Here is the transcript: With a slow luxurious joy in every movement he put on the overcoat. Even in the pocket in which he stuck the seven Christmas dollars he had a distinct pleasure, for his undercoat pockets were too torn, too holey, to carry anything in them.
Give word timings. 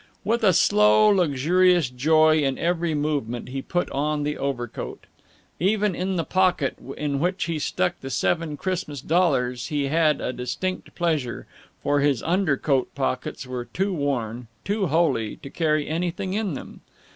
With 0.23 0.43
a 0.43 0.51
slow 0.51 1.09
luxurious 1.09 1.87
joy 1.87 2.39
in 2.39 2.57
every 2.57 2.95
movement 2.95 3.49
he 3.49 3.61
put 3.61 3.87
on 3.91 4.23
the 4.23 4.35
overcoat. 4.35 5.05
Even 5.59 5.93
in 5.93 6.15
the 6.15 6.23
pocket 6.23 6.75
in 6.97 7.19
which 7.19 7.43
he 7.43 7.59
stuck 7.59 7.99
the 8.01 8.09
seven 8.09 8.57
Christmas 8.57 8.99
dollars 8.99 9.67
he 9.67 9.89
had 9.89 10.19
a 10.19 10.33
distinct 10.33 10.95
pleasure, 10.95 11.45
for 11.83 11.99
his 11.99 12.23
undercoat 12.23 12.95
pockets 12.95 13.45
were 13.45 13.65
too 13.65 13.95
torn, 13.95 14.47
too 14.65 14.87
holey, 14.87 15.35
to 15.35 15.51
carry 15.51 15.87
anything 15.87 16.33
in 16.33 16.55
them. 16.55 16.81